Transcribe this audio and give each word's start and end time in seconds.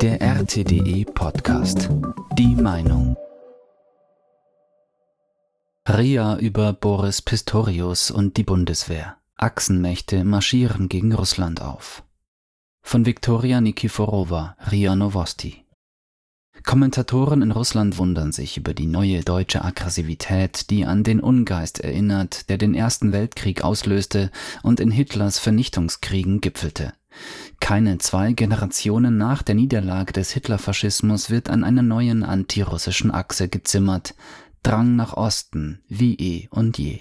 Der 0.00 0.20
RTDE 0.20 1.04
Podcast. 1.04 1.90
Die 2.38 2.54
Meinung. 2.54 3.16
RIA 5.88 6.38
über 6.38 6.72
Boris 6.72 7.20
Pistorius 7.20 8.10
und 8.10 8.36
die 8.36 8.44
Bundeswehr. 8.44 9.16
Achsenmächte 9.36 10.24
marschieren 10.24 10.88
gegen 10.88 11.12
Russland 11.12 11.60
auf. 11.60 12.02
Von 12.82 13.04
Viktoria 13.04 13.60
Nikiforova, 13.60 14.56
RIA 14.70 14.96
Novosti. 14.96 15.64
Kommentatoren 16.64 17.42
in 17.42 17.52
Russland 17.52 17.98
wundern 17.98 18.32
sich 18.32 18.56
über 18.56 18.74
die 18.74 18.86
neue 18.86 19.22
deutsche 19.22 19.64
Aggressivität, 19.64 20.70
die 20.70 20.84
an 20.84 21.04
den 21.04 21.20
Ungeist 21.20 21.80
erinnert, 21.80 22.48
der 22.48 22.58
den 22.58 22.74
Ersten 22.74 23.12
Weltkrieg 23.12 23.62
auslöste 23.62 24.30
und 24.62 24.80
in 24.80 24.90
Hitlers 24.90 25.38
Vernichtungskriegen 25.38 26.40
gipfelte. 26.40 26.94
Keine 27.60 27.98
zwei 27.98 28.32
Generationen 28.32 29.16
nach 29.18 29.42
der 29.42 29.54
Niederlage 29.54 30.12
des 30.12 30.30
Hitlerfaschismus 30.30 31.30
wird 31.30 31.50
an 31.50 31.64
einer 31.64 31.82
neuen 31.82 32.22
antirussischen 32.22 33.10
Achse 33.10 33.48
gezimmert, 33.48 34.14
Drang 34.62 34.96
nach 34.96 35.14
Osten, 35.14 35.82
wie 35.88 36.14
eh 36.14 36.48
und 36.50 36.78
je. 36.78 37.00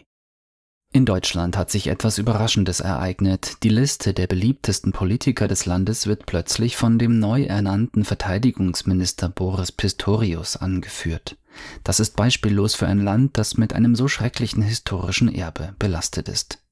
In 0.93 1.05
Deutschland 1.05 1.57
hat 1.57 1.69
sich 1.69 1.87
etwas 1.87 2.17
Überraschendes 2.17 2.79
ereignet. 2.79 3.57
Die 3.63 3.69
Liste 3.69 4.13
der 4.13 4.25
beliebtesten 4.25 4.93
Politiker 4.93 5.47
des 5.47 5.65
Landes 5.65 6.07
wird 6.07 6.25
plötzlich 6.25 6.77
von 6.77 6.97
dem 6.97 7.19
neu 7.19 7.43
ernannten 7.43 8.05
Verteidigungsminister 8.05 9.27
Boris 9.27 9.71
Pistorius 9.71 10.55
angeführt. 10.55 11.37
Das 11.83 11.99
ist 11.99 12.15
beispiellos 12.15 12.75
für 12.75 12.87
ein 12.87 13.03
Land, 13.03 13.37
das 13.37 13.57
mit 13.57 13.73
einem 13.73 13.95
so 13.95 14.07
schrecklichen 14.07 14.63
historischen 14.63 15.33
Erbe 15.33 15.75
belastet 15.77 16.29
ist. 16.29 16.63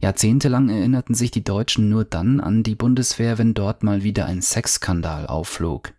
Jahrzehntelang 0.00 0.70
erinnerten 0.70 1.14
sich 1.14 1.30
die 1.30 1.44
Deutschen 1.44 1.90
nur 1.90 2.04
dann 2.04 2.40
an 2.40 2.62
die 2.62 2.74
Bundeswehr, 2.74 3.36
wenn 3.36 3.52
dort 3.52 3.82
mal 3.82 4.02
wieder 4.02 4.24
ein 4.24 4.40
Sexskandal 4.40 5.26
aufflog. 5.26 5.92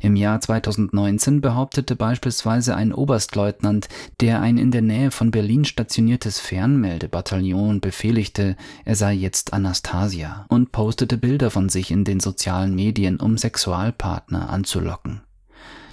Im 0.00 0.14
Jahr 0.14 0.40
2019 0.40 1.40
behauptete 1.40 1.96
beispielsweise 1.96 2.76
ein 2.76 2.92
Oberstleutnant, 2.92 3.88
der 4.20 4.40
ein 4.40 4.58
in 4.58 4.70
der 4.70 4.82
Nähe 4.82 5.10
von 5.10 5.30
Berlin 5.30 5.64
stationiertes 5.64 6.38
Fernmeldebataillon 6.38 7.80
befehligte, 7.80 8.56
er 8.84 8.94
sei 8.94 9.14
jetzt 9.14 9.52
Anastasia 9.52 10.44
und 10.48 10.70
postete 10.70 11.16
Bilder 11.16 11.50
von 11.50 11.68
sich 11.68 11.90
in 11.90 12.04
den 12.04 12.20
sozialen 12.20 12.74
Medien, 12.74 13.18
um 13.18 13.38
Sexualpartner 13.38 14.50
anzulocken. 14.50 15.22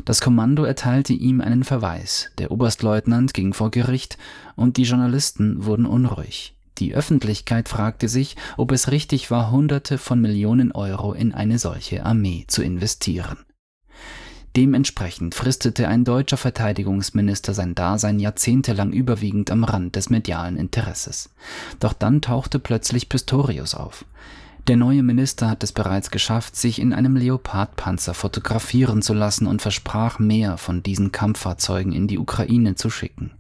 Das 0.06 0.22
Kommando 0.22 0.66
erteilte 0.66 1.14
ihm 1.14 1.40
einen 1.40 1.64
Verweis, 1.64 2.32
der 2.38 2.52
Oberstleutnant 2.52 3.34
ging 3.34 3.54
vor 3.54 3.72
Gericht 3.72 4.18
und 4.56 4.78
die 4.78 4.84
Journalisten 4.84 5.66
wurden 5.66 5.86
unruhig. 5.86 6.54
Die 6.80 6.96
Öffentlichkeit 6.96 7.70
fragte 7.70 8.08
sich, 8.08 8.36
ob 8.58 8.72
es 8.72 8.92
richtig 8.92 9.30
war, 9.32 9.52
Hunderte 9.52 9.98
von 9.98 10.20
Millionen 10.20 10.72
Euro 10.72 11.14
in 11.14 11.34
eine 11.34 11.60
solche 11.60 12.06
Armee 12.06 12.46
zu 12.48 12.64
investieren. 12.64 13.38
Dementsprechend 14.56 15.34
fristete 15.34 15.88
ein 15.88 16.04
deutscher 16.04 16.38
Verteidigungsminister 16.38 17.56
sein 17.56 17.74
Dasein 17.74 18.20
jahrzehntelang 18.20 18.94
überwiegend 18.94 19.50
am 19.50 19.64
Rand 19.64 19.96
des 19.96 20.12
medialen 20.12 20.58
Interesses. 20.58 21.32
Doch 21.80 21.94
dann 21.94 22.22
tauchte 22.22 22.60
plötzlich 22.60 23.10
Pistorius 23.10 23.74
auf. 23.74 24.06
Der 24.68 24.78
neue 24.78 25.04
Minister 25.04 25.50
hat 25.50 25.62
es 25.62 25.74
bereits 25.74 26.10
geschafft, 26.10 26.56
sich 26.56 26.80
in 26.80 26.94
einem 26.94 27.18
Leopardpanzer 27.18 28.14
fotografieren 28.14 29.02
zu 29.02 29.14
lassen 29.14 29.46
und 29.46 29.62
versprach 29.62 30.20
mehr 30.20 30.58
von 30.58 30.82
diesen 30.82 31.12
Kampffahrzeugen 31.12 31.92
in 31.92 32.08
die 32.08 32.18
Ukraine 32.18 32.76
zu 32.76 32.90
schicken. 32.90 33.32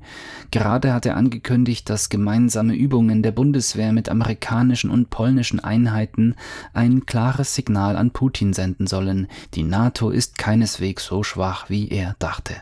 Gerade 0.51 0.93
hat 0.93 1.05
er 1.05 1.15
angekündigt, 1.15 1.89
dass 1.89 2.09
gemeinsame 2.09 2.75
Übungen 2.75 3.23
der 3.23 3.31
Bundeswehr 3.31 3.93
mit 3.93 4.09
amerikanischen 4.09 4.89
und 4.89 5.11
polnischen 5.11 5.61
Einheiten 5.61 6.35
ein 6.73 7.05
klares 7.05 7.55
Signal 7.55 7.95
an 7.95 8.11
Putin 8.11 8.51
senden 8.51 8.85
sollen, 8.85 9.27
die 9.53 9.63
NATO 9.63 10.09
ist 10.09 10.37
keineswegs 10.37 11.05
so 11.05 11.23
schwach, 11.23 11.69
wie 11.69 11.87
er 11.87 12.17
dachte. 12.19 12.55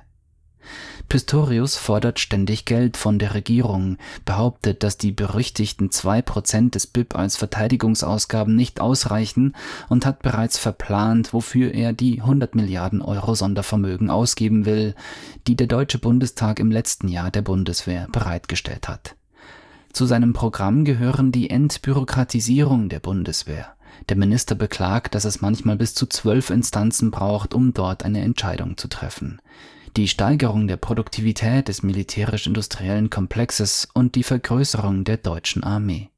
Pistorius 1.12 1.76
fordert 1.76 2.20
ständig 2.22 2.64
Geld 2.64 2.96
von 2.96 3.20
der 3.20 3.34
Regierung, 3.34 3.98
behauptet, 4.24 4.82
dass 4.82 4.98
die 4.98 5.12
berüchtigten 5.12 5.92
zwei 5.92 6.22
Prozent 6.22 6.74
des 6.74 6.88
BIP 6.88 7.18
als 7.18 7.36
Verteidigungsausgaben 7.36 8.56
nicht 8.56 8.80
ausreichen 8.80 9.54
und 9.90 10.06
hat 10.06 10.22
bereits 10.22 10.58
verplant, 10.58 11.34
wofür 11.34 11.74
er 11.74 11.92
die 11.92 12.22
100 12.22 12.56
Milliarden 12.56 13.02
Euro 13.02 13.36
Sondervermögen 13.36 14.10
ausgeben 14.10 14.66
will, 14.66 14.96
die 15.48 15.58
der 15.58 15.68
Deutsche 15.68 16.00
Bundestag 16.00 16.60
im 16.62 16.72
letzten 16.72 17.10
Jahr 17.10 17.30
der 17.30 17.42
Bundeswehr 17.42 18.08
bereitgestellt 18.14 18.88
hat. 18.88 19.16
Zu 19.92 20.06
seinem 20.06 20.32
Programm 20.32 20.86
gehören 20.86 21.34
die 21.34 21.50
Entbürokratisierung 21.50 22.88
der 22.88 23.02
Bundeswehr. 23.02 23.76
Der 24.08 24.16
Minister 24.16 24.56
beklagt, 24.56 25.14
dass 25.14 25.26
es 25.26 25.42
manchmal 25.42 25.76
bis 25.76 25.94
zu 25.94 26.06
zwölf 26.06 26.50
Instanzen 26.50 27.12
braucht, 27.12 27.54
um 27.54 27.74
dort 27.74 28.06
eine 28.06 28.22
Entscheidung 28.22 28.78
zu 28.78 28.88
treffen 28.88 29.42
die 29.98 30.08
Steigerung 30.08 30.68
der 30.68 30.78
Produktivität 30.78 31.68
des 31.68 31.84
militärisch-industriellen 31.84 33.10
Komplexes 33.10 33.88
und 33.94 34.16
die 34.16 34.24
Vergrößerung 34.24 35.04
der 35.04 35.18
deutschen 35.18 35.64
Armee. 35.64 36.10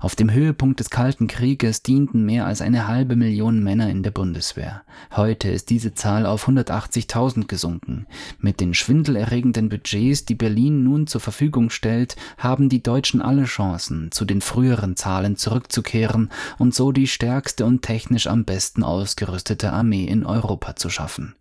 Auf 0.00 0.14
dem 0.14 0.30
Höhepunkt 0.30 0.80
des 0.80 0.90
Kalten 0.90 1.26
Krieges 1.26 1.82
dienten 1.82 2.24
mehr 2.24 2.46
als 2.46 2.60
eine 2.60 2.86
halbe 2.86 3.16
Million 3.16 3.62
Männer 3.62 3.90
in 3.90 4.02
der 4.02 4.10
Bundeswehr. 4.10 4.82
Heute 5.14 5.50
ist 5.50 5.70
diese 5.70 5.94
Zahl 5.94 6.26
auf 6.26 6.48
180.000 6.48 7.46
gesunken. 7.46 8.06
Mit 8.38 8.60
den 8.60 8.74
schwindelerregenden 8.74 9.68
Budgets, 9.68 10.24
die 10.24 10.34
Berlin 10.34 10.84
nun 10.84 11.06
zur 11.06 11.20
Verfügung 11.20 11.70
stellt, 11.70 12.16
haben 12.38 12.68
die 12.68 12.82
Deutschen 12.82 13.20
alle 13.20 13.44
Chancen, 13.44 14.10
zu 14.12 14.24
den 14.24 14.40
früheren 14.40 14.96
Zahlen 14.96 15.36
zurückzukehren 15.36 16.30
und 16.58 16.74
so 16.74 16.92
die 16.92 17.06
stärkste 17.06 17.64
und 17.64 17.82
technisch 17.82 18.26
am 18.26 18.44
besten 18.44 18.82
ausgerüstete 18.82 19.72
Armee 19.72 20.04
in 20.04 20.24
Europa 20.24 20.76
zu 20.76 20.90
schaffen. 20.90 21.34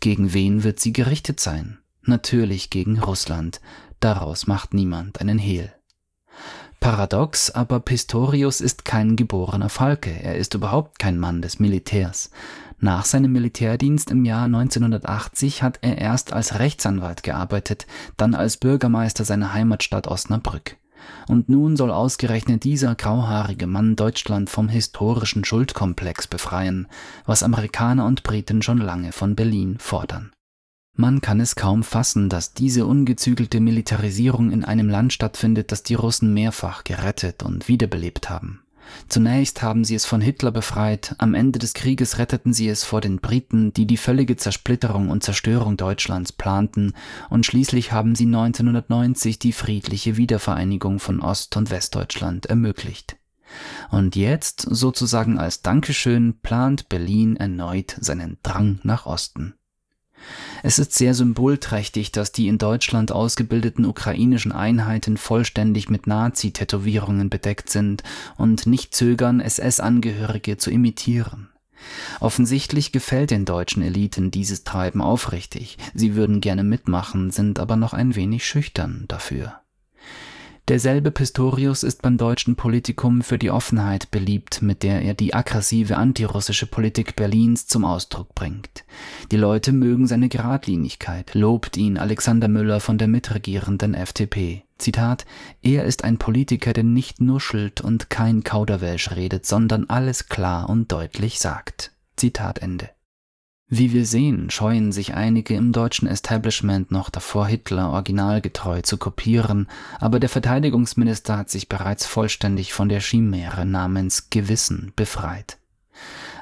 Gegen 0.00 0.32
wen 0.32 0.64
wird 0.64 0.80
sie 0.80 0.92
gerichtet 0.92 1.40
sein? 1.40 1.78
Natürlich 2.02 2.70
gegen 2.70 2.98
Russland. 2.98 3.60
Daraus 4.00 4.46
macht 4.46 4.72
niemand 4.72 5.20
einen 5.20 5.38
Hehl. 5.38 5.72
Paradox, 6.80 7.50
aber 7.50 7.80
Pistorius 7.80 8.62
ist 8.62 8.86
kein 8.86 9.14
geborener 9.14 9.68
Falke, 9.68 10.10
er 10.10 10.36
ist 10.36 10.54
überhaupt 10.54 10.98
kein 10.98 11.18
Mann 11.18 11.42
des 11.42 11.58
Militärs. 11.58 12.30
Nach 12.78 13.04
seinem 13.04 13.32
Militärdienst 13.32 14.10
im 14.10 14.24
Jahr 14.24 14.46
1980 14.46 15.62
hat 15.62 15.80
er 15.82 15.98
erst 15.98 16.32
als 16.32 16.58
Rechtsanwalt 16.58 17.22
gearbeitet, 17.22 17.86
dann 18.16 18.34
als 18.34 18.56
Bürgermeister 18.56 19.26
seiner 19.26 19.52
Heimatstadt 19.52 20.08
Osnabrück. 20.08 20.78
Und 21.28 21.48
nun 21.48 21.76
soll 21.76 21.90
ausgerechnet 21.90 22.64
dieser 22.64 22.94
grauhaarige 22.94 23.66
Mann 23.66 23.96
Deutschland 23.96 24.50
vom 24.50 24.68
historischen 24.68 25.44
Schuldkomplex 25.44 26.26
befreien, 26.26 26.86
was 27.26 27.42
Amerikaner 27.42 28.06
und 28.06 28.22
Briten 28.22 28.62
schon 28.62 28.78
lange 28.78 29.12
von 29.12 29.34
Berlin 29.34 29.76
fordern. 29.78 30.32
Man 30.96 31.20
kann 31.20 31.40
es 31.40 31.54
kaum 31.54 31.82
fassen, 31.82 32.28
dass 32.28 32.52
diese 32.52 32.84
ungezügelte 32.84 33.60
Militarisierung 33.60 34.50
in 34.50 34.64
einem 34.64 34.88
Land 34.88 35.12
stattfindet, 35.12 35.72
das 35.72 35.82
die 35.82 35.94
Russen 35.94 36.34
mehrfach 36.34 36.84
gerettet 36.84 37.42
und 37.42 37.68
wiederbelebt 37.68 38.28
haben. 38.28 38.62
Zunächst 39.08 39.62
haben 39.62 39.84
sie 39.84 39.94
es 39.94 40.04
von 40.06 40.20
Hitler 40.20 40.50
befreit, 40.50 41.14
am 41.18 41.34
Ende 41.34 41.58
des 41.58 41.74
Krieges 41.74 42.18
retteten 42.18 42.52
sie 42.52 42.68
es 42.68 42.84
vor 42.84 43.00
den 43.00 43.20
Briten, 43.20 43.72
die 43.72 43.86
die 43.86 43.96
völlige 43.96 44.36
Zersplitterung 44.36 45.10
und 45.10 45.22
Zerstörung 45.22 45.76
Deutschlands 45.76 46.32
planten, 46.32 46.94
und 47.28 47.46
schließlich 47.46 47.92
haben 47.92 48.14
sie 48.14 48.26
1990 48.26 49.38
die 49.38 49.52
friedliche 49.52 50.16
Wiedervereinigung 50.16 50.98
von 50.98 51.20
Ost- 51.20 51.56
und 51.56 51.70
Westdeutschland 51.70 52.46
ermöglicht. 52.46 53.16
Und 53.90 54.16
jetzt, 54.16 54.60
sozusagen 54.60 55.38
als 55.38 55.62
Dankeschön, 55.62 56.38
plant 56.40 56.88
Berlin 56.88 57.36
erneut 57.36 57.96
seinen 58.00 58.38
Drang 58.42 58.80
nach 58.82 59.06
Osten. 59.06 59.54
Es 60.62 60.78
ist 60.78 60.94
sehr 60.94 61.14
symbolträchtig, 61.14 62.12
dass 62.12 62.32
die 62.32 62.48
in 62.48 62.58
Deutschland 62.58 63.12
ausgebildeten 63.12 63.84
ukrainischen 63.84 64.52
Einheiten 64.52 65.16
vollständig 65.16 65.88
mit 65.88 66.06
Nazi-Tätowierungen 66.06 67.30
bedeckt 67.30 67.70
sind 67.70 68.02
und 68.36 68.66
nicht 68.66 68.94
zögern, 68.94 69.40
SS-Angehörige 69.40 70.56
zu 70.56 70.70
imitieren. 70.70 71.48
Offensichtlich 72.20 72.92
gefällt 72.92 73.30
den 73.30 73.46
deutschen 73.46 73.82
Eliten 73.82 74.30
dieses 74.30 74.64
Treiben 74.64 75.00
aufrichtig, 75.00 75.78
sie 75.94 76.14
würden 76.14 76.40
gerne 76.40 76.62
mitmachen, 76.62 77.30
sind 77.30 77.58
aber 77.58 77.76
noch 77.76 77.94
ein 77.94 78.14
wenig 78.16 78.46
schüchtern 78.46 79.06
dafür. 79.08 79.59
Derselbe 80.68 81.10
Pistorius 81.10 81.82
ist 81.82 82.02
beim 82.02 82.16
deutschen 82.16 82.54
Politikum 82.54 83.22
für 83.22 83.38
die 83.38 83.50
Offenheit 83.50 84.10
beliebt, 84.10 84.62
mit 84.62 84.82
der 84.82 85.02
er 85.02 85.14
die 85.14 85.34
aggressive 85.34 85.96
antirussische 85.96 86.66
Politik 86.66 87.16
Berlins 87.16 87.66
zum 87.66 87.84
Ausdruck 87.84 88.34
bringt. 88.34 88.84
Die 89.32 89.36
Leute 89.36 89.72
mögen 89.72 90.06
seine 90.06 90.28
Geradlinigkeit, 90.28 91.34
lobt 91.34 91.76
ihn 91.76 91.98
Alexander 91.98 92.48
Müller 92.48 92.80
von 92.80 92.98
der 92.98 93.08
mitregierenden 93.08 93.94
FDP. 93.94 94.62
Zitat, 94.78 95.26
er 95.62 95.84
ist 95.84 96.04
ein 96.04 96.18
Politiker, 96.18 96.72
der 96.72 96.84
nicht 96.84 97.20
nuschelt 97.20 97.80
und 97.80 98.08
kein 98.08 98.44
Kauderwelsch 98.44 99.10
redet, 99.10 99.46
sondern 99.46 99.86
alles 99.88 100.28
klar 100.28 100.70
und 100.70 100.92
deutlich 100.92 101.40
sagt. 101.40 101.92
Zitat 102.16 102.60
Ende. 102.60 102.90
Wie 103.72 103.92
wir 103.92 104.04
sehen, 104.04 104.50
scheuen 104.50 104.90
sich 104.90 105.14
einige 105.14 105.54
im 105.54 105.70
deutschen 105.70 106.08
Establishment 106.08 106.90
noch 106.90 107.08
davor, 107.08 107.46
Hitler 107.46 107.90
originalgetreu 107.90 108.82
zu 108.82 108.98
kopieren, 108.98 109.68
aber 110.00 110.18
der 110.18 110.28
Verteidigungsminister 110.28 111.38
hat 111.38 111.50
sich 111.50 111.68
bereits 111.68 112.04
vollständig 112.04 112.72
von 112.72 112.88
der 112.88 112.98
Chimäre 112.98 113.64
namens 113.64 114.28
Gewissen 114.28 114.92
befreit. 114.96 115.56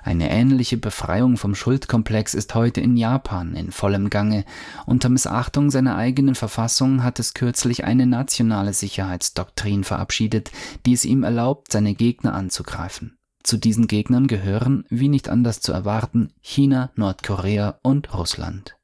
Eine 0.02 0.30
ähnliche 0.30 0.78
Befreiung 0.78 1.36
vom 1.36 1.54
Schuldkomplex 1.54 2.32
ist 2.32 2.54
heute 2.54 2.80
in 2.80 2.96
Japan 2.96 3.54
in 3.54 3.72
vollem 3.72 4.08
Gange. 4.08 4.46
Unter 4.86 5.10
Missachtung 5.10 5.70
seiner 5.70 5.96
eigenen 5.96 6.34
Verfassung 6.34 7.02
hat 7.02 7.19
es 7.19 7.34
kürzlich 7.34 7.84
eine 7.84 8.06
nationale 8.06 8.72
Sicherheitsdoktrin 8.72 9.84
verabschiedet, 9.84 10.50
die 10.86 10.94
es 10.94 11.04
ihm 11.04 11.25
erlaubt, 11.25 11.72
seine 11.72 11.92
Gegner 11.92 12.32
anzugreifen. 12.32 13.17
Zu 13.48 13.56
diesen 13.56 13.86
Gegnern 13.86 14.26
gehören, 14.26 14.84
wie 14.90 15.08
nicht 15.08 15.30
anders 15.30 15.62
zu 15.62 15.72
erwarten, 15.72 16.34
China, 16.42 16.90
Nordkorea 16.96 17.78
und 17.80 18.12
Russland. 18.12 18.76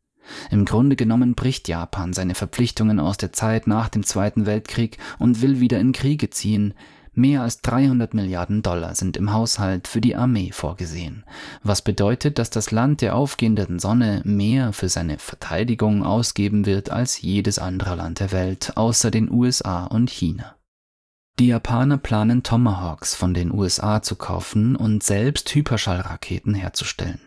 Im 0.51 0.65
Grunde 0.65 0.97
genommen 0.97 1.35
bricht 1.35 1.69
Japan 1.69 2.15
seine 2.15 2.35
Verpflichtungen 2.35 2.99
aus 2.99 3.19
der 3.19 3.31
Zeit 3.31 3.67
nach 3.67 3.91
dem 3.91 4.05
Zweiten 4.05 4.47
Weltkrieg 4.47 4.97
und 5.19 5.43
will 5.43 5.61
wieder 5.61 5.79
in 5.81 5.93
Kriege 5.93 6.31
ziehen. 6.31 6.73
Mehr 7.13 7.43
als 7.43 7.61
300 7.61 8.15
Milliarden 8.15 8.63
Dollar 8.63 8.95
sind 8.95 9.19
im 9.19 9.35
Haushalt 9.35 9.87
für 9.87 10.01
die 10.01 10.17
Armee 10.17 10.51
vorgesehen, 10.51 11.25
was 11.63 11.83
bedeutet, 11.83 12.39
dass 12.39 12.49
das 12.49 12.71
Land 12.71 13.03
der 13.03 13.17
aufgehenden 13.17 13.79
Sonne 13.79 14.23
mehr 14.25 14.73
für 14.73 14.89
seine 14.89 15.19
Verteidigung 15.19 16.03
ausgeben 16.03 16.65
wird 16.65 16.89
als 16.89 17.21
jedes 17.21 17.59
andere 17.59 17.97
Land 17.97 18.21
der 18.21 18.33
Welt 18.33 18.79
außer 18.79 19.11
den 19.11 19.31
USA 19.31 19.85
und 19.85 20.09
China. 20.09 20.57
Die 21.41 21.49
Japaner 21.49 21.99
planen 21.99 22.45
Tomahawks 22.45 23.17
von 23.17 23.35
den 23.35 23.53
USA 23.53 24.03
zu 24.03 24.15
kaufen 24.15 24.77
und 24.77 25.03
selbst 25.03 25.53
Hyperschallraketen 25.53 26.55
herzustellen. 26.55 27.21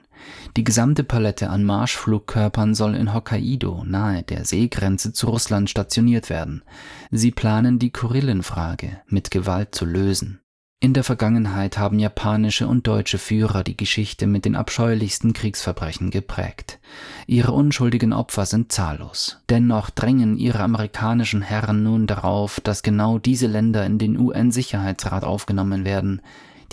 Die 0.55 0.63
gesamte 0.63 1.03
Palette 1.03 1.49
an 1.49 1.65
Marschflugkörpern 1.65 2.73
soll 2.73 2.95
in 2.95 3.13
Hokkaido 3.13 3.83
nahe 3.85 4.23
der 4.23 4.45
Seegrenze 4.45 5.11
zu 5.11 5.27
Russland 5.27 5.69
stationiert 5.69 6.29
werden. 6.29 6.63
Sie 7.11 7.31
planen 7.31 7.79
die 7.79 7.91
Kurillenfrage 7.91 9.01
mit 9.07 9.29
Gewalt 9.29 9.75
zu 9.75 9.83
lösen. 9.83 10.39
In 10.79 10.93
der 10.93 11.03
Vergangenheit 11.03 11.79
haben 11.79 11.97
japanische 11.97 12.67
und 12.67 12.85
deutsche 12.85 13.17
Führer 13.17 13.63
die 13.63 13.75
Geschichte 13.75 14.27
mit 14.27 14.45
den 14.45 14.55
abscheulichsten 14.55 15.33
Kriegsverbrechen 15.33 16.11
geprägt. 16.11 16.77
Ihre 17.25 17.51
unschuldigen 17.51 18.13
Opfer 18.13 18.45
sind 18.45 18.71
zahllos. 18.71 19.39
Dennoch 19.49 19.89
drängen 19.89 20.37
ihre 20.37 20.59
amerikanischen 20.59 21.41
Herren 21.41 21.81
nun 21.81 22.05
darauf, 22.05 22.59
dass 22.59 22.83
genau 22.83 23.17
diese 23.17 23.47
Länder 23.47 23.87
in 23.87 23.97
den 23.97 24.19
UN-Sicherheitsrat 24.19 25.23
aufgenommen 25.23 25.83
werden. 25.83 26.21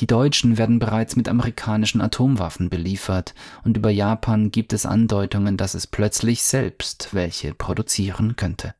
Die 0.00 0.06
Deutschen 0.06 0.58
werden 0.58 0.80
bereits 0.80 1.16
mit 1.16 1.26
amerikanischen 1.26 2.02
Atomwaffen 2.02 2.68
beliefert 2.68 3.34
und 3.64 3.78
über 3.78 3.90
Japan 3.90 4.50
gibt 4.50 4.74
es 4.74 4.84
Andeutungen, 4.84 5.56
dass 5.56 5.72
es 5.72 5.86
plötzlich 5.86 6.42
selbst 6.42 7.14
welche 7.14 7.54
produzieren 7.54 8.36
könnte. 8.36 8.74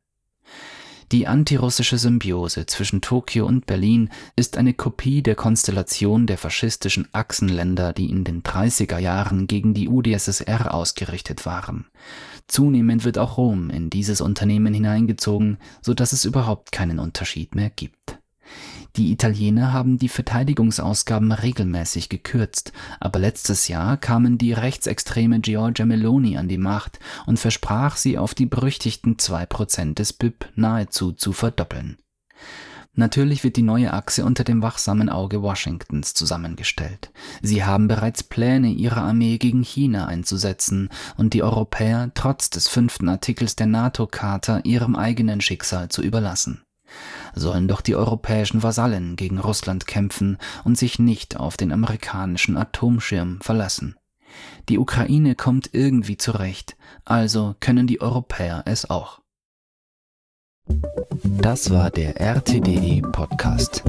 Die 1.11 1.27
antirussische 1.27 1.97
Symbiose 1.99 2.65
zwischen 2.65 3.01
Tokio 3.01 3.45
und 3.45 3.67
Berlin 3.67 4.09
ist 4.35 4.57
eine 4.57 4.73
Kopie 4.73 5.21
der 5.21 5.35
Konstellation 5.35 6.25
der 6.25 6.37
faschistischen 6.37 7.07
Achsenländer, 7.11 7.93
die 7.93 8.09
in 8.09 8.23
den 8.23 8.41
30er 8.41 8.97
Jahren 8.97 9.45
gegen 9.45 9.73
die 9.73 9.87
UdSSR 9.87 10.73
ausgerichtet 10.73 11.45
waren. 11.45 11.85
Zunehmend 12.47 13.05
wird 13.05 13.17
auch 13.17 13.37
Rom 13.37 13.69
in 13.69 13.89
dieses 13.89 14.21
Unternehmen 14.21 14.73
hineingezogen, 14.73 15.57
so 15.81 15.93
dass 15.93 16.11
es 16.11 16.25
überhaupt 16.25 16.71
keinen 16.71 16.99
Unterschied 16.99 17.55
mehr 17.55 17.69
gibt. 17.69 18.04
Die 18.97 19.11
Italiener 19.11 19.73
haben 19.73 19.97
die 19.97 20.07
Verteidigungsausgaben 20.07 21.33
regelmäßig 21.33 22.07
gekürzt, 22.07 22.71
aber 23.01 23.19
letztes 23.19 23.67
Jahr 23.67 23.97
kamen 23.97 24.37
die 24.37 24.53
rechtsextreme 24.53 25.41
Giorgia 25.41 25.85
Meloni 25.85 26.37
an 26.37 26.47
die 26.47 26.57
Macht 26.57 26.99
und 27.25 27.37
versprach 27.37 27.97
sie 27.97 28.17
auf 28.17 28.33
die 28.33 28.45
berüchtigten 28.45 29.17
2% 29.17 29.95
des 29.95 30.13
BIP 30.13 30.45
nahezu 30.55 31.11
zu 31.11 31.33
verdoppeln. 31.33 31.97
Natürlich 32.93 33.43
wird 33.43 33.57
die 33.57 33.61
neue 33.61 33.91
Achse 33.91 34.23
unter 34.23 34.45
dem 34.45 34.61
wachsamen 34.61 35.09
Auge 35.09 35.41
Washingtons 35.41 36.13
zusammengestellt. 36.13 37.11
Sie 37.41 37.65
haben 37.65 37.89
bereits 37.89 38.23
Pläne, 38.23 38.69
ihre 38.69 39.01
Armee 39.01 39.37
gegen 39.37 39.63
China 39.63 40.05
einzusetzen 40.05 40.87
und 41.17 41.33
die 41.33 41.43
Europäer 41.43 42.11
trotz 42.13 42.49
des 42.49 42.69
fünften 42.69 43.09
Artikels 43.09 43.57
der 43.57 43.67
NATO-Charta 43.67 44.61
ihrem 44.63 44.95
eigenen 44.95 45.41
Schicksal 45.41 45.89
zu 45.89 46.01
überlassen 46.01 46.64
sollen 47.33 47.67
doch 47.67 47.81
die 47.81 47.95
europäischen 47.95 48.63
Vasallen 48.63 49.15
gegen 49.15 49.39
Russland 49.39 49.87
kämpfen 49.87 50.37
und 50.63 50.77
sich 50.77 50.99
nicht 50.99 51.37
auf 51.37 51.57
den 51.57 51.71
amerikanischen 51.71 52.57
Atomschirm 52.57 53.39
verlassen. 53.41 53.95
Die 54.69 54.79
Ukraine 54.79 55.35
kommt 55.35 55.69
irgendwie 55.73 56.17
zurecht, 56.17 56.75
also 57.05 57.55
können 57.59 57.87
die 57.87 58.01
Europäer 58.01 58.63
es 58.65 58.89
auch. 58.89 59.21
Das 61.23 61.69
war 61.69 61.91
der 61.91 62.19
RTDE 62.19 63.01
Podcast. 63.11 63.83